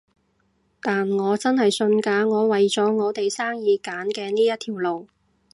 [0.81, 2.63] 但我真係信㗎，我為
[2.97, 5.07] 我哋生意揀嘅呢一條路